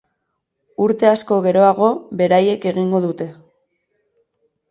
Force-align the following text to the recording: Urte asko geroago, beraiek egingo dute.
Urte 0.85 1.09
asko 1.09 1.35
geroago, 1.47 1.89
beraiek 2.23 2.65
egingo 2.71 3.03
dute. 3.05 3.27